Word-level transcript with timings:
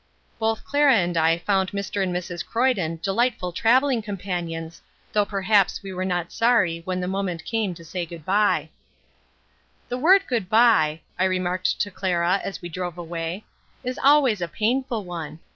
Both 0.39 0.65
Clara 0.65 0.95
and 0.95 1.15
I 1.15 1.37
found 1.37 1.73
Mr. 1.73 2.01
and 2.01 2.11
Mrs. 2.11 2.43
Croyden 2.43 2.99
delightful 3.03 3.51
travelling 3.51 4.01
companions, 4.01 4.81
though 5.13 5.25
perhaps 5.25 5.83
we 5.83 5.93
were 5.93 6.05
not 6.05 6.31
sorry 6.31 6.81
when 6.85 6.99
the 6.99 7.07
moment 7.07 7.45
came 7.45 7.75
to 7.75 7.85
say 7.85 8.07
good 8.07 8.25
bye. 8.25 8.69
"The 9.89 9.99
word 9.99 10.23
'good 10.25 10.49
bye,'" 10.49 11.01
I 11.19 11.25
remarked 11.25 11.79
to 11.81 11.91
Clara, 11.91 12.41
as 12.43 12.63
we 12.63 12.67
drove 12.67 12.97
away, 12.97 13.45
"is 13.83 13.99
always 14.03 14.41
a 14.41 14.47
painful 14.47 15.03
one. 15.03 15.37